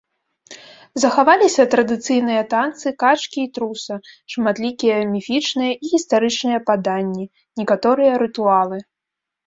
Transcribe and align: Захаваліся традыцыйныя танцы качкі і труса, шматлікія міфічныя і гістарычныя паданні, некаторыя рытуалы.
Захаваліся 1.03 1.65
традыцыйныя 1.73 2.41
танцы 2.55 2.87
качкі 3.05 3.39
і 3.49 3.51
труса, 3.59 3.95
шматлікія 4.35 4.97
міфічныя 5.13 5.73
і 5.83 5.95
гістарычныя 5.95 6.59
паданні, 6.73 7.25
некаторыя 7.63 8.13
рытуалы. 8.29 8.87